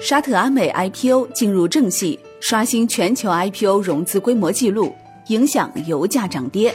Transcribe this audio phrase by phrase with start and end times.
[0.00, 4.94] 沙特阿美 IPO 进入正戏，刷新全球 IPO 融资规模纪录，
[5.26, 6.72] 影响油价涨跌。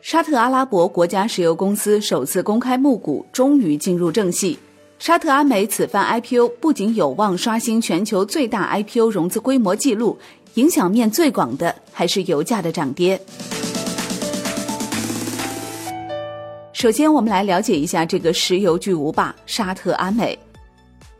[0.00, 4.58] 沙特阿拉伯国家石油公司首次公开募股终于进入正戏。
[4.98, 10.16] 沙特阿美此番 IPO 不仅有望刷新全球最大 IPO 融资规模纪录，
[10.54, 13.20] 影响面最广的还是油价的涨跌。
[16.82, 20.36] 首先，我们来了解一下这个石油巨无霸沙特阿美。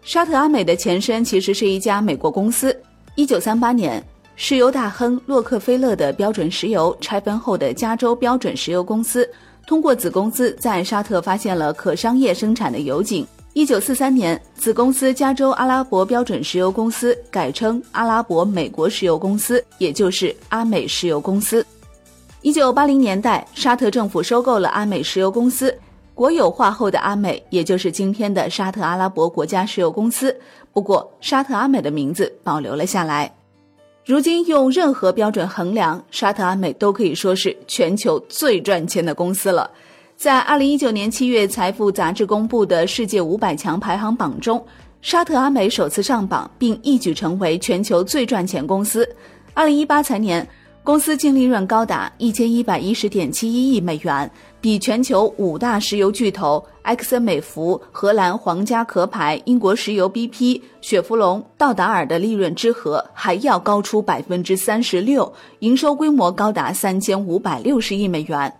[0.00, 2.74] 沙特阿美的前身其实是一家美国公司。
[3.14, 4.02] 一九三八年，
[4.36, 9.28] 石油大亨洛克菲勒的标准石油拆分后的加州标准石油公司，
[9.66, 13.26] 通过子公司在沙特发现了可商业生产的油井。
[13.52, 21.62] 一九四三年，子公司加州阿拉伯标准石油公司改称阿拉伯美国石油公司，也就是阿美石油公司。
[22.42, 25.76] 一九八零年代，沙特政府收购了阿美石油公司，
[26.14, 30.34] 国有化后的阿美，也就是今天的沙特阿拉伯国家石油公司。
[30.72, 33.30] 不过，沙特阿美的名字保留了下来。
[34.06, 39.70] 如今，用任何标准衡量，沙特阿美都可以说是全球最赚钱的公司了。
[40.16, 44.64] 在二零一九年七月，财富杂志公布的世界五百强排行榜中，
[45.02, 49.06] 沙特阿美首次上榜，并一举成为全球最赚钱公司。
[49.52, 50.48] 二零一八财年。
[50.82, 54.28] 公司净利润高达一千一百一十点七一亿美元，
[54.62, 68.59] 比全球五大石油巨头埃克森美孚、荷兰皇家壳牌、英国石油 BP、雪佛龙、道达尔的利润之和还要高出百分之三十六，营收规模高达三千五百六十亿美元。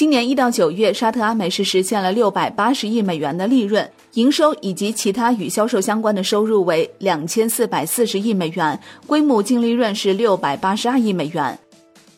[0.00, 3.86] 今年一到九月，沙特阿美是实现了六百八十亿美元的利润。
[4.14, 11.58] 营收以及其他与销售相关的收入为两千四百四十亿美元，规模净利润是六百八十二亿美元。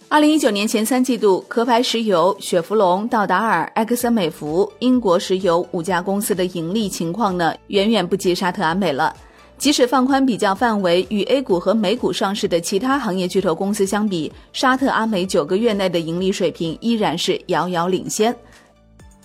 [0.09, 9.13] 二零一九年前三季度，壳牌石油、雪佛龙、道达尔、埃克森美孚、英国石油五家公司的盈利情况呢，远远不及沙特阿美了。
[9.59, 18.35] 即使放宽比较范围，与 A 股和美股上市的其他行业巨头公司相比，沙特阿美九个月内的盈利水平依然是遥遥领先。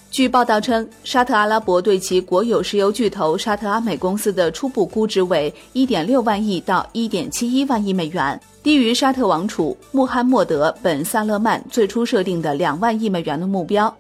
[0.09, 13.94] 据报道称，沙特阿拉伯对其国有石油巨头沙特阿美公司的初步估值为一点六万亿到一点七一万亿美元，低于沙特王储穆罕默德本萨勒曼最初设定的两万亿美元的目标。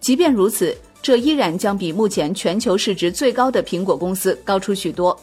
[0.00, 5.18] 即便如此，这依然将比目前全球市值最高的苹果公司高出许多。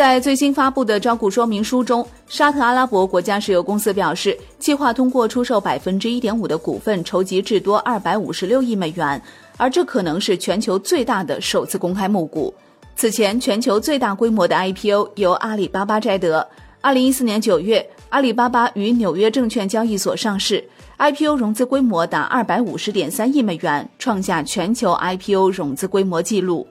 [0.00, 9.20] 在最新发布的招股说明书中，沙特阿拉伯国家石油公司表示，计划通过出售百分之一点五的股份，筹集至多二百五十六亿美元，
[9.58, 12.54] 而这可能是全球最大的首次公开募股。
[12.96, 16.48] 此前，全球最大规模的 IPO 由阿里巴巴摘得。
[16.80, 20.66] 二零一四年九月，阿里巴巴于纽约证券交易所上市
[20.96, 26.66] ，IPO 融资规模达二百五十点三亿美元，创下全球 IPO 融资规模纪录。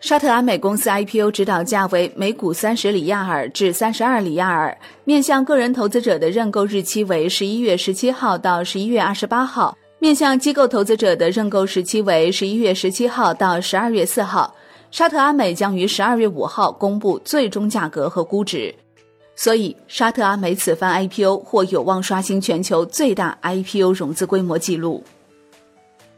[0.00, 14.54] 沙特阿美公司 IPO 指导价为每股三十里亚尔至三十二里亚尔，面向个人投资者的认购日期为十一月十七号到十一月二十八号，面向机构投资者的认购时期为十一月十七号到十二月四号。
[14.90, 18.72] 沙特阿美将于十二月五号公布最终价格和估值，
[19.34, 25.02] 所以沙特阿美此番 IPO 或有望刷新全球最大 IPO 融资规模纪录。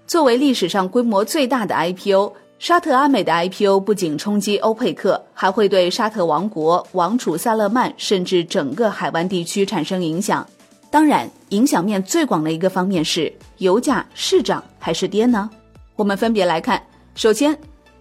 [0.08, 2.32] 作为历史上规模最大的 IPO。
[2.58, 10.46] 沙特阿美的 IPO 不仅冲击欧佩克，还会对沙特王国、王储萨勒曼甚至整个海湾地区产生影响。
[10.90, 15.50] 当然，影响面最广的一个方面是油价是涨还是跌呢？
[15.96, 16.82] 我们分别来看。
[17.14, 17.56] 首先，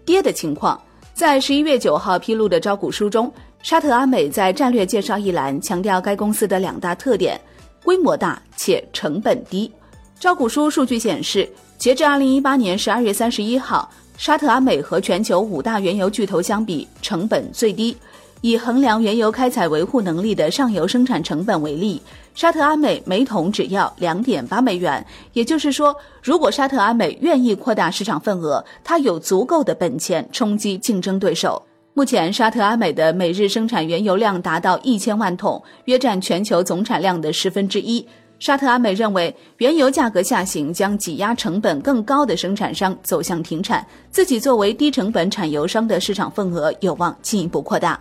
[0.06, 0.82] 跌的情况，
[1.14, 7.40] 在十一月九号披露的招股书中，沙特阿美在战略介绍一栏强调该公司的两大特点：
[7.84, 9.70] 规模大且成本低。
[10.18, 13.92] 招股书数据显示，截至二零一八年十二月三十一号。
[14.18, 17.96] 沙特阿美和全球五大原油巨头相比，成本最低。
[18.42, 22.02] 以衡量原油开采维护能力的上游生产成本为例，
[22.34, 25.04] 沙特阿美每桶只要两点八美元。
[25.34, 31.62] 也就是说，如果沙特阿美愿意扩大市场份额，它有足够的本钱冲击竞争对手。
[31.94, 38.06] 目前，沙特阿美的每日生产原油量达到一千万桶，约占全球总产量的十分之一。
[38.38, 48.00] 沙特阿美认为，原油价格下行将挤压成本更高的生产商走向停产，自己作为低成本产油商的市场份额有望进一步扩大。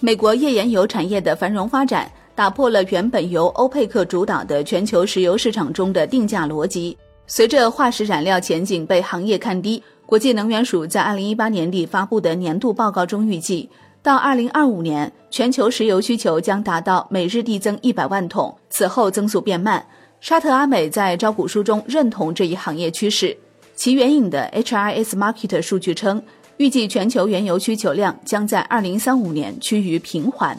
[0.00, 6.96] 美国页岩油产业的繁荣发展，打破了原本由欧佩克主导的全球石油市场中的定价逻辑。
[7.26, 13.68] 随着化石燃料前景被行业看低，国际能源署在二零一八年底发布的年度报告中预计。
[14.02, 19.84] 到二零二五年，全球石油需求将达到每日递增一百万桶，此后增速变慢。
[20.20, 23.36] 沙特阿美在招股书中认同这一行业趋势。
[23.74, 26.22] 其援引的 HRS Market 数据称，
[26.56, 30.58] 预计全球原油需求量将在二零三五年趋于平缓。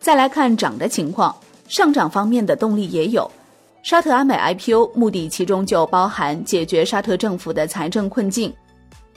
[0.00, 1.34] 再来看涨的情况，
[1.68, 3.30] 上涨方面的动力也有。
[3.84, 8.52] 沙特阿美 IPO 目的其中就包含解决沙特政府的财政困境。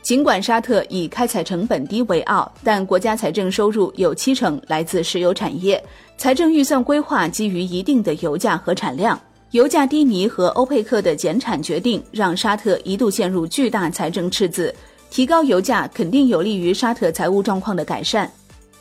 [0.06, 5.84] 尽管沙特以开采成本低为傲，但国家财政收入有七成来自石油产业，
[6.16, 9.20] 财政预算规划基于一定的油价和产量。
[9.50, 14.72] 油价低迷和欧佩克的减产决定，让沙特一度陷入巨大财政赤字。
[15.10, 18.32] 提高油价肯定有利于沙特财务状况的改善。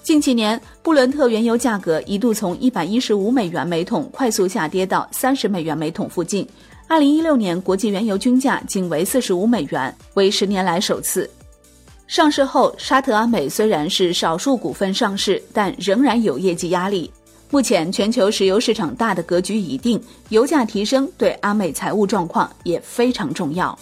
[0.05, 6.47] 近几年，布伦特原油价格一度从一百一十五美元每桶快速下跌到三十美元每桶附近。
[6.87, 11.29] 二零一六年，国际原油均价仅为四十五美元，为十年来首次。
[12.07, 17.11] 上市后，沙特阿美虽然是少数股份上市，但仍然有业绩压力。
[17.49, 19.99] 目前，全球石油市场大的格局已定，
[20.29, 23.77] 油价提升对阿美财务状况也非常重要。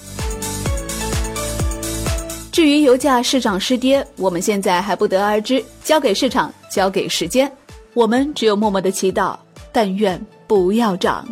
[2.62, 7.50] 至于油价是涨是跌，我们现在还不得而知，交给市场，交给时间。
[7.92, 9.36] 我们只有默默的祈祷，
[9.72, 11.26] 但愿不要涨。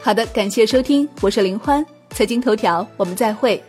[0.00, 3.60] 好的，感谢收听，我是林欢，财经头条，我们再会。